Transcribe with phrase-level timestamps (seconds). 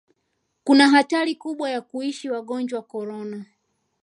[0.63, 3.45] kuna hatari kubwa ya kuishi wagonjwa korona